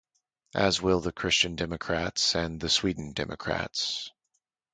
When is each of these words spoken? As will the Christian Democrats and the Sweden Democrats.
As 0.55 0.81
will 0.81 0.99
the 0.99 1.11
Christian 1.11 1.55
Democrats 1.55 2.33
and 2.35 2.59
the 2.59 2.69
Sweden 2.69 3.13
Democrats. 3.13 4.09